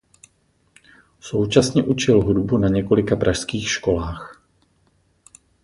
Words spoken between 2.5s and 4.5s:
na několika pražských školách.